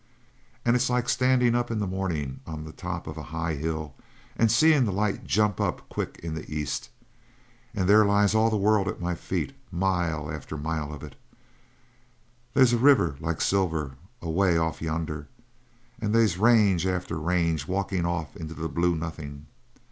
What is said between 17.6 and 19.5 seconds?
walkin' off into a blue nothing.